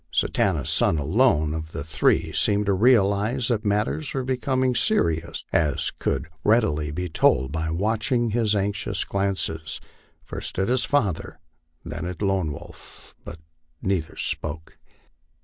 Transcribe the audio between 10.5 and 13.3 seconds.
at his father, then at Lone Wolf;